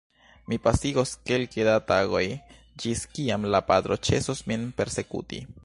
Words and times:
Mi 0.51 0.57
pasigos 0.67 1.11
kelke 1.31 1.67
da 1.67 1.75
tagoj, 1.91 2.23
ĝis 2.85 3.05
kiam 3.17 3.47
la 3.57 3.63
patro 3.69 3.99
ĉesos 4.09 4.43
min 4.51 4.65
persekuti. 4.81 5.45